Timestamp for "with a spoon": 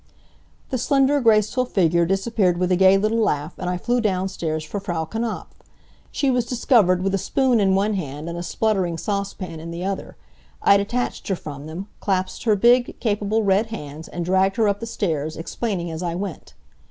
7.03-7.59